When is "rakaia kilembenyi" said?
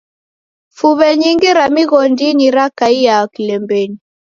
2.55-3.97